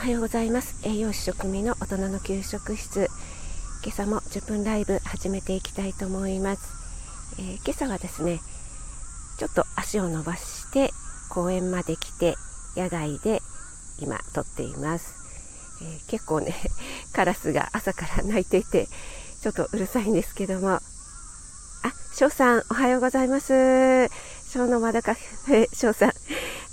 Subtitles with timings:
[0.00, 0.80] おはようございます。
[0.82, 3.10] 栄養士食味の大人の給食室。
[3.84, 8.40] 今朝も10分ライブ始めていきたいと思います、えー、今朝はですね
[9.38, 10.90] ちょっと足を伸ばして
[11.28, 12.36] 公園まで来て
[12.76, 13.42] 野外で
[14.00, 15.14] 今撮っています、
[15.82, 16.54] えー、結構ね
[17.12, 18.88] カラスが朝から鳴いていて
[19.42, 20.70] ちょっとうるさいんですけども。
[20.70, 20.82] あ
[22.14, 24.08] 翔さんおはようございます。
[24.50, 26.12] 翔のまだカフェ翔さん。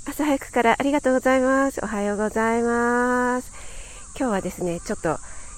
[0.10, 1.82] 朝早くからありがとうございます。
[1.84, 3.52] おはようございます。
[4.18, 5.18] 今日はですね、ちょっと、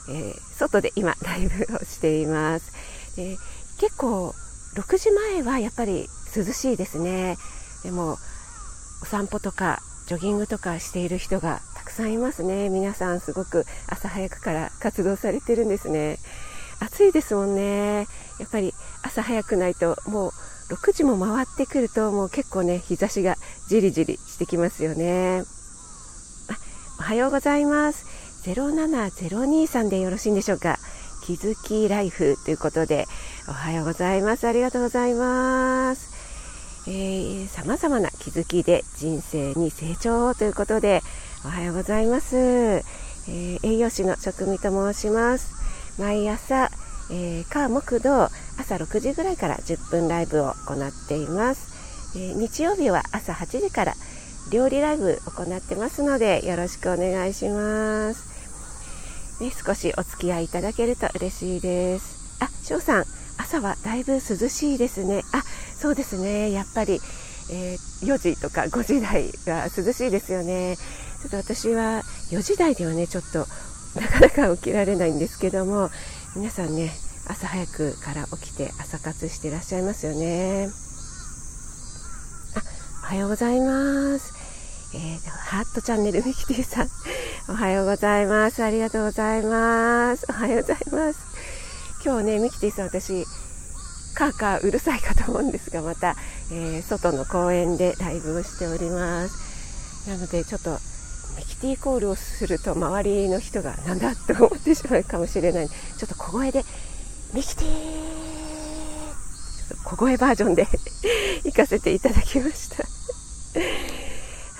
[0.09, 2.73] えー、外で今ライブをしています。
[3.15, 3.37] で
[3.79, 4.33] 結構
[4.75, 7.37] 6時前はやっぱり涼しいですね。
[7.83, 8.17] でも
[9.03, 12.69] お散歩とかジョギングとかしている人がたくさんいますね。
[12.69, 16.17] 皆さんすごく朝早くから活動されてるんですね。
[16.79, 18.07] 暑いですもんね。
[18.39, 20.31] やっぱり朝早くないともう
[20.69, 23.35] 6時も回ってくるともう結構ね日差しが
[23.67, 25.43] じりじりしてきますよね。
[26.99, 28.05] おはようございます。
[28.45, 30.77] 07023さんでよろしいんでしょうか。
[31.25, 33.05] 気づきライフということで
[33.47, 34.47] おはようございます。
[34.47, 36.09] ありがとうございます。
[37.49, 41.01] さまざまな気づきで人生に成長ということで
[41.45, 45.53] おはようございます、えー、栄養士の職味と申します。
[45.99, 46.71] 毎朝
[47.11, 53.93] えー、火木土朝6時ぐらいから10分ライブを行っています、えー、日曜日は朝8時から
[54.51, 62.19] 料理ライブ行ってますのでよろしくお願いします、ね、少しお付き合いいただけると嬉しいです。
[62.41, 63.05] あ翔さん
[63.37, 65.21] 朝はだいぶ涼しいですね。
[65.33, 65.43] あ
[65.77, 66.51] そうですね。
[66.51, 66.99] やっぱり、
[67.51, 70.77] えー、4時とか5時台が涼しいですよね。
[71.21, 72.01] ちょっと私は
[72.31, 73.45] 4時台ではねちょっと
[73.99, 75.89] なかなか起きられないんですけども
[76.39, 76.89] 皆さんね
[77.27, 80.69] 朝早くから起きて朝活してらっしゃいますよね。
[82.55, 82.61] あ
[83.03, 84.33] おはようございます。
[84.95, 86.87] えー、ハートチャンネルミキティさん。
[87.49, 88.63] おはようございます。
[88.63, 90.27] ありがとうございます。
[90.29, 91.19] おはようございます。
[92.05, 93.25] 今日ねミキティさん私
[94.15, 96.15] カーカーうるさいかと思うんですがまた、
[96.53, 100.07] えー、外の公園でライブをしております。
[100.09, 100.79] なのでちょっと
[101.41, 106.63] キティコールをすると周りの人がなんだと思ってしまうかもしれないちょっと小声で
[107.33, 108.09] ミキティ
[109.83, 110.67] 小声バージョンで
[111.45, 112.83] 行かせていただきました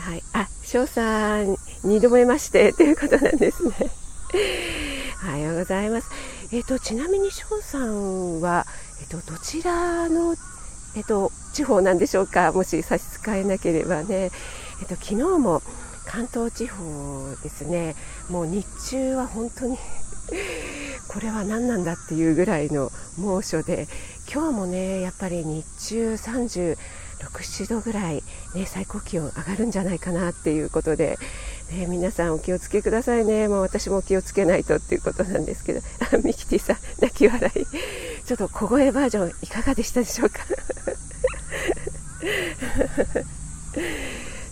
[0.09, 1.53] はい、あ、翔さん、
[1.84, 3.73] 2度目ましてということなんですね。
[5.23, 6.09] おはようございます。
[6.51, 8.66] えっ、ー、と、ちなみに翔さんは、
[9.01, 10.35] えっ、ー、と、どちらの、
[10.95, 12.51] えっ、ー、と、地方なんでしょうか？
[12.53, 14.31] もし差し支えなければね。
[14.81, 15.62] えっ、と、昨日も、
[16.09, 17.96] 関東地方ですね。
[18.30, 19.78] もう日中は本当に
[21.08, 23.88] これは何なんだっていうぐらいの猛暑で
[24.31, 26.78] 今日もねやっぱり日中36、
[27.19, 28.24] 7度ぐらい、
[28.56, 31.19] ね、最高気温上がるんじゃないかなっていうことで、
[31.72, 33.48] ね、皆さんお気をつけくださいね。
[33.48, 35.81] もう私も気をつけないとっていうことなんですけど
[36.25, 37.68] ミキティさん泣き笑い。
[38.25, 40.40] ちょっと小声バージョンいかがでしたでしょうか？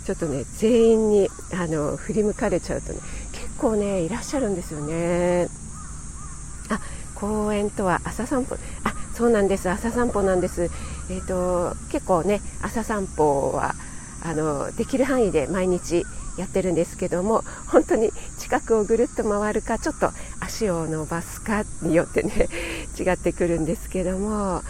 [0.08, 3.00] ちょっとね全員にあの振り向かれちゃうとね
[3.34, 5.50] 結構ねいらっしゃるんですよね。
[6.70, 6.80] あ
[7.14, 8.56] 公園とは朝散歩。
[8.86, 9.70] あそうなんです。
[9.70, 10.72] 朝散歩なんです。
[11.10, 13.76] えっ、ー、と結構ね朝散歩は
[14.24, 16.06] あのできる範囲で毎日
[16.38, 22.48] やってるんですけども本当に近くをぐるっと回るかちょっと足を伸ばすかによってね
[22.98, 24.62] 違ってくるんですけども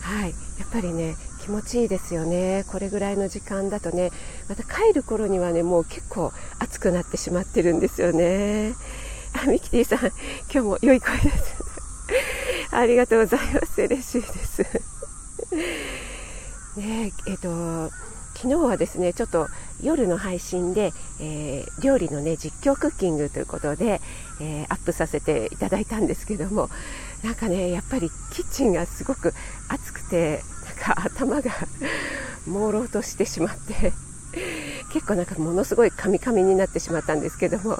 [0.00, 0.34] はい。
[0.58, 2.64] やっぱりね気持ちいいですよね。
[2.66, 4.10] これぐらいの時間だとね
[4.48, 8.74] また帰る頃にはねもう結構暑くなってしまってるんですよね。
[9.32, 10.10] あミキティさん今
[10.50, 11.54] 日も良い声です。
[12.72, 13.80] ありがとうございます。
[13.80, 14.62] 嬉しいです。
[16.76, 17.90] ねえっ、と
[18.34, 19.46] 昨日はですねちょっと
[19.80, 24.00] 夜の配信で、えー、料理のね実況クッキングということで、
[24.40, 26.70] えー、アップさせていただいたんですけども
[27.22, 29.32] なんかねやっぱりキッチンがすごく
[29.68, 30.42] 暑くて
[30.86, 31.50] か頭が
[32.46, 33.92] 朦朧としてしまって
[34.92, 37.78] 結構なんかものすごいカミカミになってしまったんですけども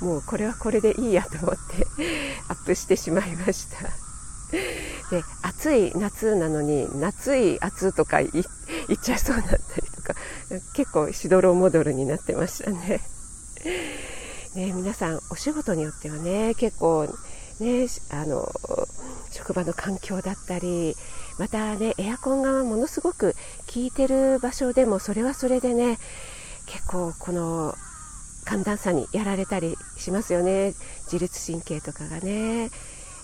[0.00, 1.86] もうこれはこれでいいやと思って
[2.48, 3.88] アップしてしまいました。
[5.10, 8.44] で暑い夏なのに夏い暑とか言っ
[9.02, 10.14] ちゃいそうになったりとか
[10.74, 13.00] 結構しどろもどろになってましたね。
[14.54, 17.06] ね皆さんお仕事によってはね結構
[17.60, 18.46] ねあの
[19.42, 20.94] 職場の環境だったり
[21.38, 23.34] またねエアコンがものすごく
[23.74, 25.98] 効いてる場所でもそれはそれでね
[26.66, 27.74] 結構この
[28.44, 30.74] 寒暖差にやられたりしますよね。
[31.04, 32.70] 自律神経とかがね。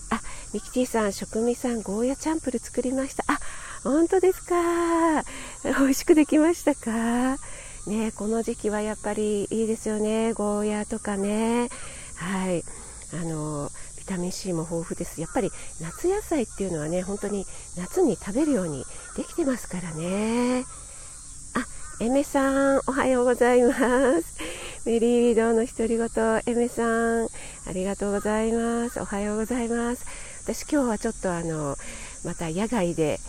[0.09, 0.21] あ
[0.53, 3.25] ミキティさん食味さんゴーヤチャンプル作りました。
[3.27, 3.37] あ
[3.83, 5.23] 本当ですか。
[5.63, 7.37] 美味しくできましたか。
[7.85, 10.31] ねこの時期はやっぱりいいですよね。
[10.33, 11.69] ゴーヤとかね。
[12.15, 12.63] はい。
[13.11, 15.21] あのビタミン C も豊富です。
[15.21, 17.45] やっぱり夏野菜っていうのはね本当に
[17.77, 18.83] 夏に食べるように
[19.15, 20.65] できてますからね。
[21.53, 23.73] あエメさんおはようございま
[24.19, 24.35] す。
[24.85, 27.27] メリーリードの独り言エメさん
[27.67, 28.99] ありがとうございます。
[28.99, 30.05] おはようございます。
[30.43, 31.77] 私今日はちょっとあの
[32.25, 33.19] また野外で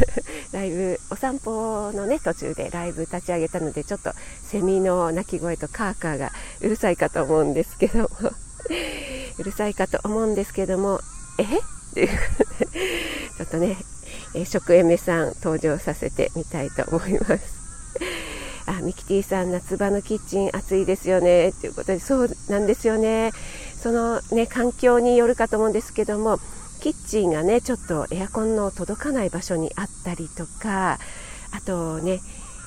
[0.52, 4.12] ライブお散歩のね途中でライブ立ち上げたのでちょっと
[4.42, 6.32] セミの鳴き声とカーカーが
[6.62, 8.08] うるさいかと思うんですけども。
[9.38, 11.00] うるさいかと思うんですけども
[11.38, 11.42] え？
[11.42, 11.48] っ
[11.94, 13.76] ていうちょっとね、
[14.34, 17.62] え食エメさん登場させてみたいと思います。
[18.66, 21.48] あミキティさん夏場のキッチン暑いですよね。
[21.48, 23.32] っていうことでそうなんですよね。
[23.82, 26.38] そのね環境によるかと思うんですけども
[26.80, 30.98] キッチンがねちょっとエアコンの届かない場所にあったりとか
[31.52, 32.20] あとね、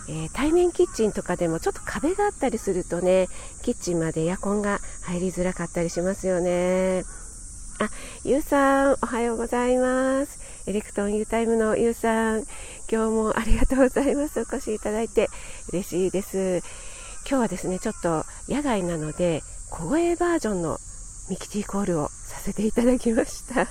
[0.07, 3.27] えー、対面キッチンとかでもちょっと壁があったりするとね
[3.63, 7.03] キッチンまでエアコンが入りづらかったりしますよね。
[7.79, 7.89] あ
[8.23, 10.39] ゆうさんおはようございます。
[10.67, 12.43] エレクトン U タイムのゆうさん
[12.89, 14.39] 今日もありがとうございます。
[14.39, 15.27] お越しいただいて
[15.73, 16.61] 嬉しいです。
[17.27, 19.41] 今日はですねちょっと野外なので
[19.71, 20.77] 小声バージョンの
[21.29, 23.67] ミキティコールをさせていただきました、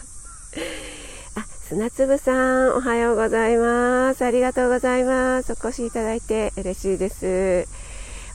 [1.75, 4.25] 砂粒さん、おはようございます。
[4.25, 5.55] ありがとうございます。
[5.55, 7.67] お越しいただいて嬉しいです。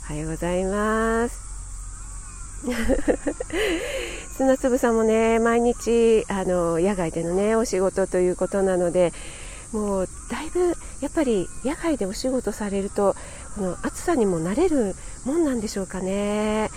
[0.10, 1.40] おはようございます。
[4.36, 9.14] 砂粒さんもね、毎日、あの、野外でのね、お仕事ということなので、
[9.72, 13.16] もう、だいぶ、やっぱり、野外でお仕事されると、
[13.56, 16.70] この暑さにも慣れるもんなんでしょうかね。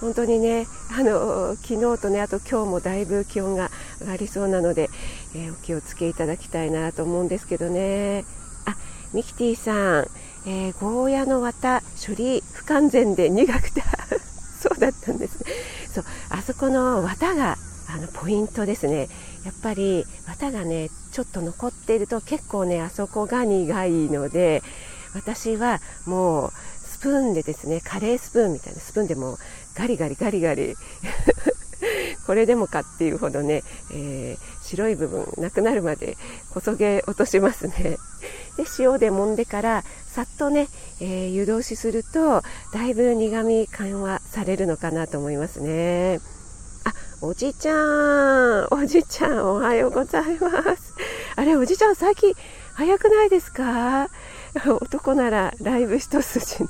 [0.00, 3.70] 本当にねあの昨日とねあと今日もだいぶ気温が
[4.00, 4.90] 上がりそうなので、
[5.34, 8.24] えー、お気をつけいただきたいなと思うんですけどね。
[8.66, 8.76] あ
[9.14, 10.08] ミキティさん、
[10.46, 13.82] えー、ゴーヤの綿処理不完全で苦くて
[14.60, 15.52] そうだったんですね。
[15.92, 17.56] そうあそこの綿が
[17.88, 19.08] あのポイントですね。
[19.44, 24.62] やっぱり綿がねちょっと残っていると結構ねあそこが苦いので
[25.14, 26.52] 私はもう
[26.84, 29.38] スプーンでですねカレースプーンみたいなスプーンでも
[29.76, 30.76] ガリガリガリガリ。
[32.26, 33.62] これでもかっていうほどね、
[33.92, 36.16] えー、白い部分なくなるまで
[36.52, 37.98] こそげ落としますね。
[38.56, 40.66] で塩で揉んでからさっとね、
[41.00, 42.42] えー、湯通しすると
[42.72, 46.20] だいぶ苦み緩和されるのかなと思いますね。
[46.84, 50.94] あおじちゃんおじちゃんおはようございます。
[51.36, 52.34] あれおじちゃん最近
[52.74, 54.08] 早くないですか？
[54.80, 56.64] 男ならライブ一筋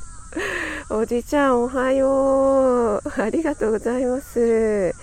[0.89, 3.21] おじちゃんおはよう。
[3.21, 4.95] ありがとうございます。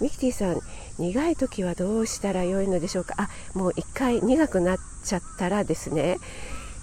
[0.00, 0.60] ミキティさん
[0.98, 3.14] 苦い時はどうしたらよいのでしょうか？
[3.18, 6.18] あもう一回苦くなっちゃったらですね。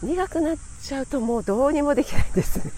[0.02, 2.72] 苦くなっちゃうともうどうにもできないですね。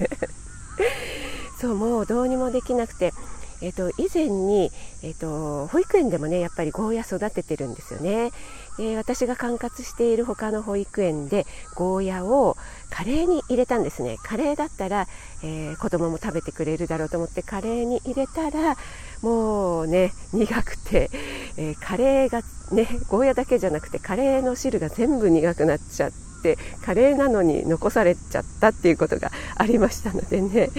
[1.61, 3.13] そうもうどうにもできなくて。
[3.61, 4.73] えっと、以前に、
[5.03, 8.31] えっと、保育園でもねやっぱりゴーヤ育ててるんですよね。
[8.77, 12.57] で私が管轄している他の保育園でゴーヤを
[12.89, 14.17] カレーに入れたんですね。
[14.23, 15.07] カレーだったら、
[15.43, 18.75] えー、子供も食べてくれるだろうと思ってカレーに入れたら
[19.21, 21.09] もうね苦くて、
[21.57, 22.41] えー、カレーが
[22.71, 26.11] ねゴーヤだけじゃなくてカレーの汁が全部苦くなっちゃっ
[26.41, 30.69] てカレーなのに残されちゃったっていうことがありましたのでね。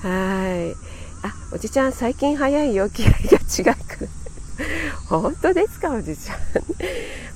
[0.00, 0.92] はい。
[1.24, 2.90] あおじちゃん最近早いよ。
[2.90, 4.21] 気合が違く。
[5.08, 6.34] 本当ですかおじちゃ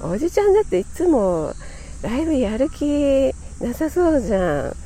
[0.09, 0.11] ん。
[0.13, 1.55] おじちゃんだっていつも
[2.03, 4.77] ライブやる気なさそうじゃん。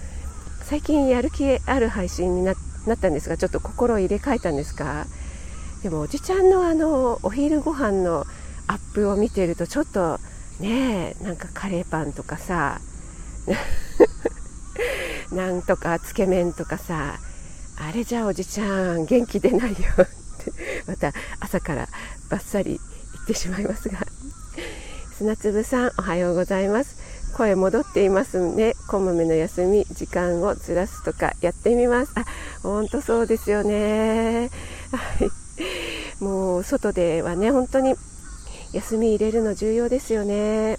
[0.65, 2.57] 最近やる気ある配信になっ
[3.01, 5.07] たんですがちょっと心を入れ替えたんですか？
[5.83, 8.27] でもおじちゃんのあのお昼ご飯の
[8.67, 10.21] アップを見てるとちょっと
[10.61, 12.81] ねえなんかカレーパンとかさ
[15.33, 17.19] なんとかつけ麺とかさ
[17.79, 20.07] あれじゃおじちゃん元気出ないよっ
[20.45, 20.53] て。
[20.87, 21.89] また朝から
[22.31, 23.99] バッサリ言ってしまいますが
[25.19, 26.97] 砂粒さんおはようございます。
[27.37, 32.13] 声戻っていますねこまめの休み時間をずらすとかやってみます。
[32.15, 32.25] あ
[32.63, 34.51] 本当そうですよね。
[34.93, 37.95] は いもう外ではね本当に
[38.73, 40.79] 休み入れるの重要ですよね。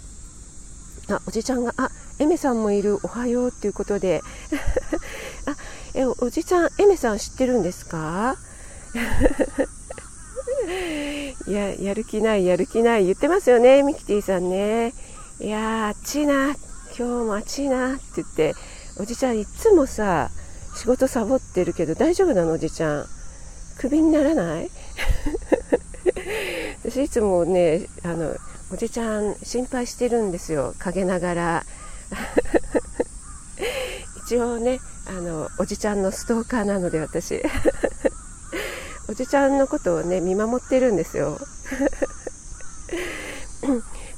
[1.09, 1.89] あおじちゃんがあ
[2.19, 4.21] エメさんもいるおはようっていうことで。
[5.45, 5.55] あ
[5.93, 8.35] えおじちゃんエメさん知ってるんですか？
[11.47, 14.93] い ややる気ないやる気ない言ってますよねミキティさんね。
[15.39, 16.49] いや暑いな
[16.97, 18.53] 今日も暑いなって言って
[18.99, 20.29] おじちゃんいつもさ
[20.75, 23.05] 仕事サボってるけど大丈夫なのおじちゃん。
[23.77, 24.69] クビにならない？
[26.85, 28.35] 私いつもねあの
[28.71, 30.75] おじちゃん心配してるんですよ。
[30.79, 31.65] 陰ながら。
[34.25, 37.41] 一応ねあのおじちゃんのストーカーなので私。
[39.11, 41.37] おじちゃんのことをね見守ってるんですよ。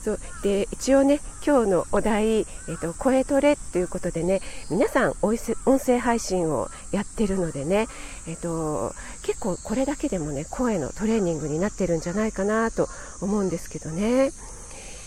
[0.04, 0.20] そう。
[0.44, 5.36] で一応ね今日のお題、えーと、声トレっていうことでね皆さん音
[5.80, 7.88] 声配信をやってるのでね、
[8.28, 12.88] えーと、結構これだけでもね声のトレーニングになってるんじゃないかなと
[13.20, 14.32] 思うんですけどね。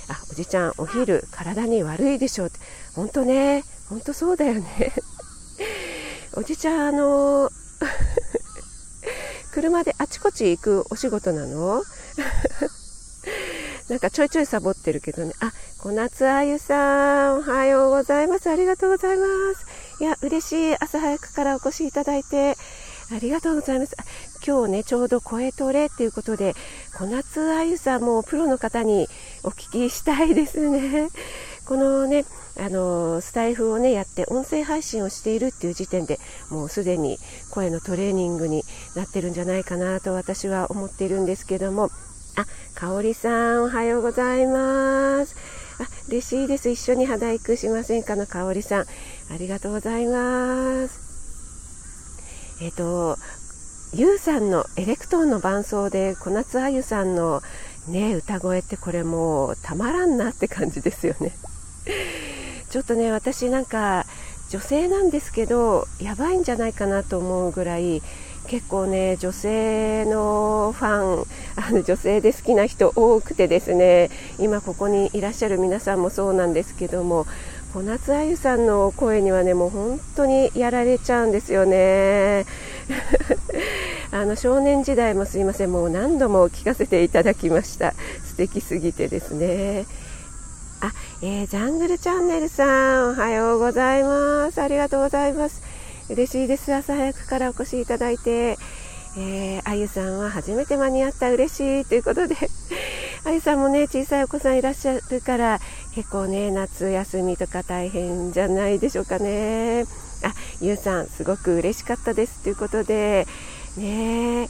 [0.08, 2.48] あおじちゃんお昼体に悪いでしょう。
[2.48, 2.58] って
[2.96, 4.92] 本当ね本当そうだよね。
[6.34, 7.52] おじちゃんあの
[9.56, 11.82] 車であちこち行くお仕事なの？
[13.88, 15.32] なんかちょいちょいサボってるけどね。
[15.40, 18.50] あ、小夏あゆさん、おはようございます。
[18.50, 19.64] ありがとうございます。
[19.98, 20.76] いや、嬉しい。
[20.76, 22.58] 朝早くからお越しいただいて、
[23.10, 23.96] ありがとうございます。
[24.46, 26.54] 今日ね、ちょうど声トレっていうことで、
[26.98, 29.08] 小夏あゆさんもプロの方に
[29.42, 31.08] お聞きしたいですね。
[31.64, 32.26] このね、
[32.58, 36.18] あのスタイフをねやって音声配信をしているっていう時点で
[36.50, 37.18] もうすでに
[37.50, 38.62] 声のトレーニングに
[38.94, 41.90] なってるんじゃないかなと私は思っているんですけども
[42.38, 42.44] あ、
[42.74, 45.34] かおりさん、おはようございます。
[45.80, 46.68] あ、嬉しいです。
[46.68, 48.14] 一緒に肌育しませんか？
[48.14, 48.82] のかおりさん。
[48.82, 48.86] あ
[49.38, 51.00] りがとうございます。
[52.60, 53.16] えっ、ー、と、
[53.94, 57.40] ゆうさんのエレクトーンの伴奏で小夏あゆさんの
[57.88, 61.32] ね、歌声ってこれもうたまらんなって感じですよね。
[62.70, 64.06] ちょっとね、私なんか
[64.50, 68.02] 女性なんですけど、やばいんじゃないかなと思うぐらい、
[68.46, 77.26] 結構ね女性のファン あの女性で好きな人多くてですね今ここにいらっしゃる皆さんもそうなんですけども
[77.74, 82.46] 小夏あゆさんの声にはねもう本当にやられちゃうんですよね。
[84.12, 87.92] あの少年時代もすいませんもう何度も聞かせていただきました。
[88.24, 89.84] 素敵すぎてですね。
[90.80, 90.92] あ、
[91.22, 94.60] えー、ジャングルチャンネルさんおはようございます。
[94.60, 95.62] ありがとうございます。
[96.10, 96.72] 嬉しいです。
[96.74, 98.58] 朝早くからお越しいただいて、
[99.18, 101.30] えー、あゆさんは初めて間に合った。
[101.32, 102.36] 嬉しいということで。
[103.24, 105.60] あゆさんもね小さいお子さんいらっしゃるから
[105.94, 109.86] 結構ね夏休みとか大変じゃないでしょうかね。
[110.22, 113.26] あゆうさんすごく嬉しかったですということで。
[113.76, 114.48] ね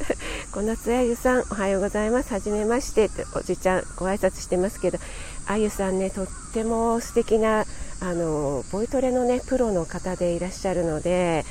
[0.52, 2.32] 小夏あゆさんおはようございます。
[2.32, 3.10] はじめまして。
[3.34, 4.98] おじちゃんご挨拶してますけど。
[5.46, 7.64] あゆさんねとっても素敵な
[8.00, 11.44] あのボイトレのねプロの方でいらっしゃるので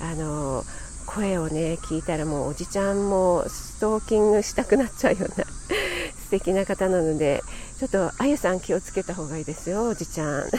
[0.00, 0.64] あの
[1.06, 5.44] 声をね聞いたらもうおじちゃんもストーキングしたくなっちゃうような
[6.24, 7.42] 素敵な方なので
[7.78, 10.44] ちょっとあゆさん気をつけた方がいいですよおじちゃん。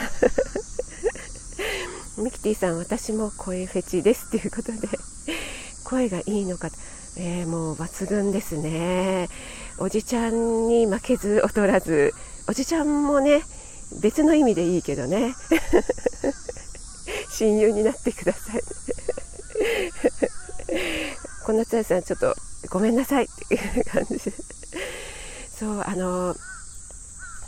[2.18, 4.86] ミキティさん私も声フェチですということで
[5.82, 6.68] 声がいいのか、
[7.16, 9.30] えー、もう抜群ですね。
[9.78, 12.12] おじちゃんに負けず劣らず
[12.48, 13.42] おじちゃんもね
[14.00, 15.34] 別の意味でいいけどね。
[17.36, 18.62] 親友になってください。
[21.44, 22.34] こんなつやさんちょっと
[22.70, 23.24] ごめんなさい。
[23.24, 24.32] っていう感じで
[25.58, 26.36] そうあの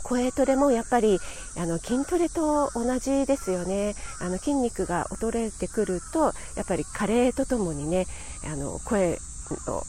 [0.03, 1.19] 声トレもやっぱり
[1.57, 3.95] あの筋トレと同じですよね。
[4.21, 8.05] あの筋肉が衰えてくるとやっぱり加齢とともにね
[8.45, 9.19] あの声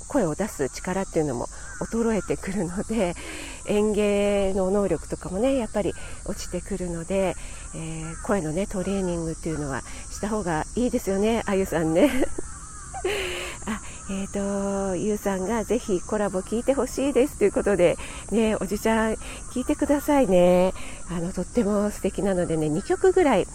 [0.09, 1.49] 声を出す力っていうのも
[1.81, 3.15] 衰えてくるので
[3.67, 5.95] 園芸の能力とかもねやっぱり
[6.25, 7.37] 落ちてくるので、
[7.75, 12.11] えー、声のねトレーニングっていうのはした方がいいですよねあゆさんね。
[13.69, 17.97] あえーと、ゆうさんがぜひコラボ聞いてほしいですということで、
[18.31, 19.15] ね、おじちゃん
[19.53, 20.73] 聞いてくださいね。
[21.11, 23.49] あのとっても素敵なのでね2曲ぐらい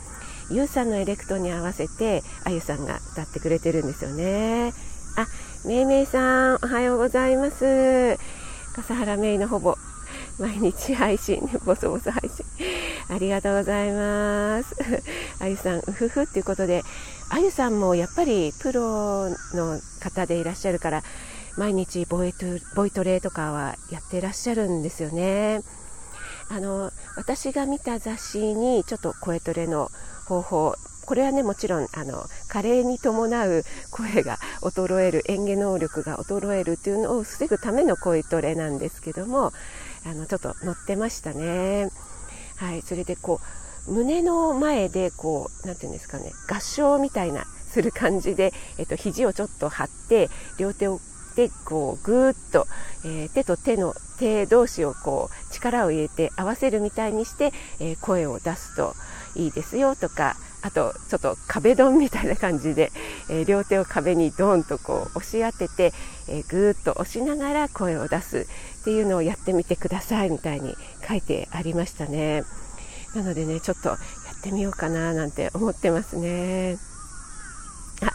[0.49, 4.73] ゆうさんのエレクトに合わせてあゆさんが歌ってくれてるんですよね。
[5.15, 5.27] あ
[5.65, 8.17] めいめいさん、おはようございます。
[8.75, 9.75] 笠原めいのほぼ
[10.39, 12.45] 毎日配信、ボソボソ配信。
[13.09, 14.75] ありがとうございます。
[15.39, 16.83] あゆさん、うふふっていうことで、
[17.29, 21.03] あゆさんもやっぱりプロの方でいらっしゃるから、
[21.57, 25.61] 毎日ボイトボイトレとかはやってらっしゃるんですよね。
[26.49, 29.89] あの私が見た雑誌にちょっと声トレの
[30.25, 30.75] 方法
[31.11, 39.51] これはねもちろんあの加齢に伴う声が衰える演技能力が衰えるっていうのを防ぐための声トレなんですけども
[40.05, 41.89] あのちょっと載ってましたね。
[42.55, 43.41] はい、それでこ
[43.89, 51.01] う胸の前でこう何て言うんですかね合唱みたいなする感じで、えっと、肘をちょっと張って両手を
[51.35, 52.67] でこうぐーっと、
[53.03, 57.51] えー、手と手の手同士をこう力を入れて合わせるみたいにして、
[57.81, 58.95] えー、声を出すと
[59.35, 62.91] いいですよとかあとちょっと壁ドンみたいな感じで、
[63.29, 65.93] えー、両手を壁にドンとこう押し当てて、
[66.29, 68.47] えー、ぐーっと押しながら声を出す
[68.81, 70.75] っていうのをやってみてくださいみたいに
[71.07, 72.43] 書いてありましたね
[73.15, 73.97] なのでねちょっとやっ
[74.43, 76.77] てみようかななんて思ってますね
[78.03, 78.11] あ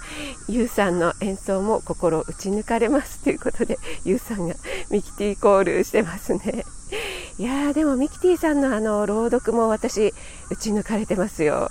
[0.49, 4.55] ゆうさんの演奏も心打ち抜かれますということで、ゆうさんが
[4.91, 6.65] ミキティコールしてますね。
[7.39, 10.15] いやーでもミキティさんのあの朗読も私
[10.51, 11.69] 打ち抜かれてますよ。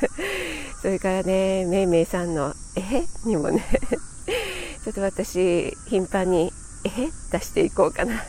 [0.82, 3.64] それからね、めいめいさんのえへにもね、
[4.84, 6.52] ちょっと私頻繁に
[6.84, 8.22] えへ出していこうかな。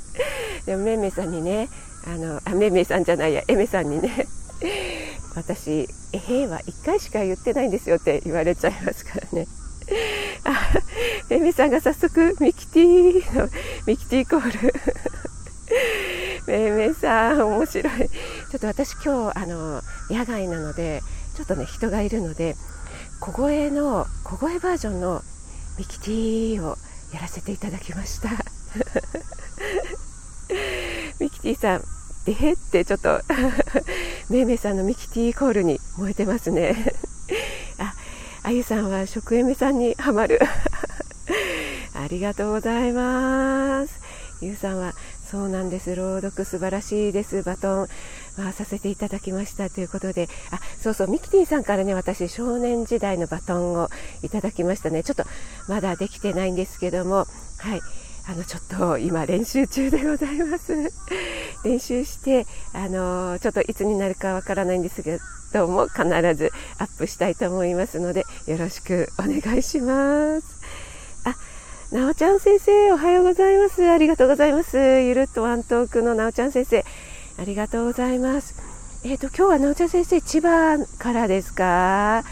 [0.64, 1.68] でもめいめいさんにね、
[2.06, 4.26] あの、あ、めいめいさんじゃないや、えめさんにね、
[5.34, 9.46] 私、えへは1回しか言ってないんですよって言われちゃいますからね。
[10.44, 10.70] あ、
[11.28, 13.50] めいめいさんが早速ミキティの
[13.86, 14.74] ミキティコール
[16.46, 18.08] めいめいさん、面白い。
[18.08, 21.02] ちょっと私今日、あの、野外なので、
[21.36, 22.56] ちょっとね、人がいるので、
[23.20, 25.22] 小声の、小声バージョンの
[25.78, 26.76] ミキティを
[27.12, 28.30] やらせていただきました。
[31.18, 31.84] ミキティさん、
[32.24, 33.20] でってちょっと
[34.30, 36.94] めいめいさんのミキティコールに燃えてますね。
[37.78, 37.94] あ、
[38.44, 40.38] あゆさんは食えめさんにはまる。
[41.94, 44.00] ありがとうございます。
[44.40, 44.92] ゆうさんは
[45.32, 45.96] そうなんです。
[45.96, 47.42] 朗読素晴らしいです。
[47.42, 47.88] バトン
[48.36, 53.88] 回させていただきましたということで、あ、そうそう、ミキティさんからね、私、少年時代のバトンを
[54.22, 55.02] いただきましたね。
[55.02, 55.24] ちょっと
[55.68, 57.80] まだできてないんですけども、はい。
[58.28, 60.92] あの、ちょっと今練習中でございます。
[61.64, 65.18] 練習して、あの、ちょっといつになるかわからないんですけ
[65.54, 70.46] ども、必ずアップしたいと思いますので、よろしくお願いします
[71.24, 71.51] あ。
[71.92, 73.86] なおちゃん先生、おはようございます。
[73.86, 74.78] ありがとうございます。
[74.78, 76.86] ゆるっとワントークのなおちゃん先生、
[77.38, 78.54] ありがとうございます。
[79.04, 82.24] えっ、ー、と、今日はなおちゃん先生、千葉からですか？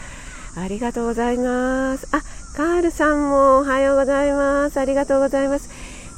[0.55, 2.07] ありがとうございます。
[2.11, 2.23] あ、
[2.57, 4.79] カールさんもおはようございます。
[4.79, 5.69] ありがとうございます。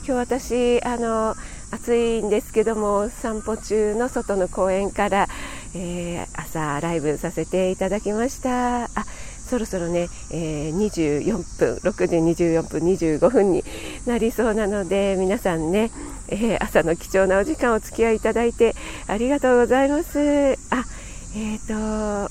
[0.08, 1.36] 今日私、あの、
[1.72, 5.28] 暑いんですけども、散歩中の外の公園から、
[5.76, 8.86] えー、朝ライブさせていただきました。
[8.86, 8.90] あ、
[9.54, 13.64] そろそろね、えー、24分、6時24分25分に
[14.08, 15.92] なりそうなので、皆さんね、
[16.28, 18.74] えー、朝の貴重なお時間お付き合いいただいて
[19.06, 20.58] ありがとうございます。
[20.72, 20.86] あ、
[21.36, 21.74] えーと、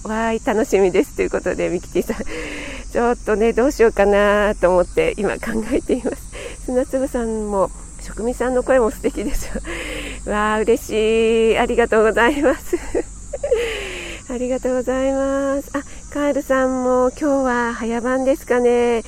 [0.08, 2.16] わーい、楽しみですということで、ミキティさん、
[2.90, 6.16] ちょっとね、どうしようかなと思って今考えています。
[6.64, 7.70] 砂粒さんも、
[8.00, 9.62] 職味さんの声も素敵ですよ。
[10.32, 11.58] わー、嬉しい。
[11.58, 12.76] ありがとうございます。
[14.32, 15.70] ありがとうございます。
[15.74, 19.02] あ、カールさんも今日は早番ですかね。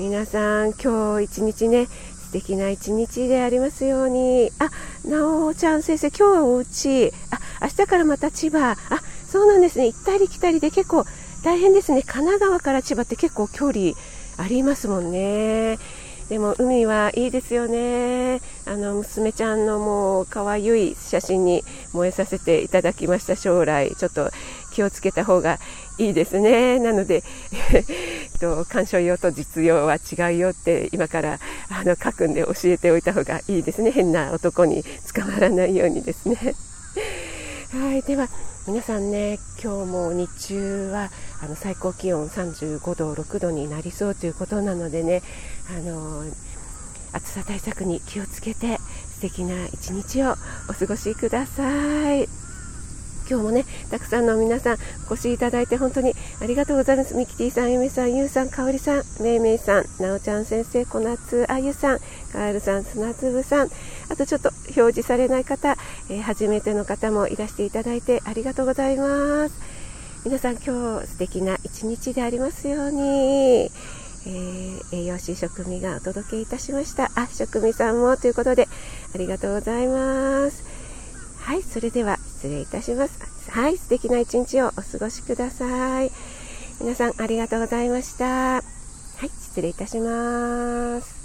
[0.00, 4.50] 皆さん、今日一日ね、素敵な一日でありますように。
[4.58, 4.70] あ、
[5.08, 7.12] なおちゃん先生、今日はお家。
[7.30, 8.72] あ、明日からまた千葉。
[8.72, 8.76] あ、
[9.28, 9.86] そうなんですね。
[9.86, 11.04] 行ったり来たりで結構
[11.44, 12.02] 大変ですね。
[12.02, 13.92] 神奈川から千葉って結構距離
[14.38, 15.78] ありますもんね。
[16.28, 18.40] でも海はいいですよね。
[18.66, 24.30] あの娘ちゃんのもう可愛い写真に燃えさせていただきました将来ちょっと
[24.74, 25.60] 気をつけた方が
[25.98, 26.80] いいですね。
[26.80, 27.22] なので、
[28.40, 31.38] と鑑賞用と実用は違うよって今から
[31.70, 33.92] あの書くんで教えておいた方がいいですね。
[33.92, 34.84] 変な男に
[35.14, 36.54] 捕まらないようにですね。
[37.72, 38.28] はい、では
[38.66, 41.10] 皆さんね、今日も日中は
[41.40, 45.22] あの最高気温35度、6度になりそうということなのでね、
[45.70, 46.24] あの
[47.12, 48.78] 暑さ対策に気をつけて
[49.14, 50.32] 素敵な一日を
[50.68, 52.43] お過ごしください。
[53.28, 57.14] 今日もね、たくさんの皆さんお越しいただいて本当にありがとうございます。
[57.14, 61.98] ミキティさん、ゆめさん、ゆうさん、かおりさん、めいめいさん、なおちゃん先生、こなつあゆさん、
[62.32, 63.70] カールさん、砂粒さん、
[64.08, 65.76] あとちょっと表示されない方、
[66.10, 69.54] えー、初めての方もいらしていただいてありがとうございます。
[70.24, 73.70] 皆さん今日素敵な一日でありますように。
[74.26, 77.10] えー、栄養士食味がお届けいたしました。
[77.14, 78.68] あ、食味さんもということで、
[79.14, 80.64] ありがとうございます。
[81.40, 83.50] はい、それでは失礼いたします。
[83.50, 86.10] はい、素敵な一日をお過ごしください。
[86.78, 88.26] 皆さんありがとうございました。
[88.26, 88.60] は
[89.22, 91.23] い、失礼いたします。